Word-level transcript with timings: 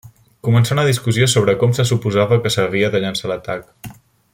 Començà 0.45 0.73
una 0.75 0.85
discussió 0.87 1.27
sobre 1.35 1.55
com 1.65 1.77
se 1.81 1.87
suposava 1.91 2.41
que 2.47 2.53
s'havia 2.57 2.91
de 2.97 3.05
llançar 3.05 3.33
l'atac. 3.35 3.97